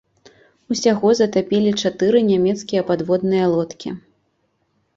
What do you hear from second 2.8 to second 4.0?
падводныя лодкі.